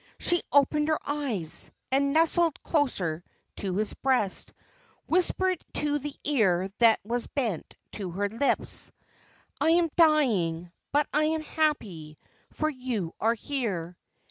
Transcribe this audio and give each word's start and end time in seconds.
She 0.17 0.41
opened 0.51 0.87
her 0.87 0.97
eyes, 1.05 1.69
and, 1.91 2.11
nestling 2.11 2.53
closer 2.63 3.23
to 3.57 3.75
his 3.75 3.93
breast, 3.93 4.51
whispered 5.05 5.63
to 5.75 5.99
the 5.99 6.15
ear 6.23 6.71
that 6.79 6.99
was 7.03 7.27
bent 7.27 7.77
to 7.91 8.09
her 8.09 8.27
lips: 8.27 8.91
"I 9.59 9.69
am 9.69 9.89
dying, 9.95 10.71
but 10.91 11.07
I 11.13 11.25
am 11.25 11.41
happy, 11.43 12.17
for 12.51 12.67
you 12.67 13.13
are 13.19 13.35
here." 13.35 13.95